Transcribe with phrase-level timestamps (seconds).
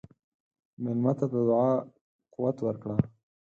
[0.81, 1.71] مېلمه ته د دعا
[2.33, 2.95] قوت ورکړه.